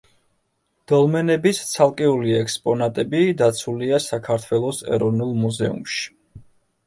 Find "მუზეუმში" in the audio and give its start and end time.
5.45-6.09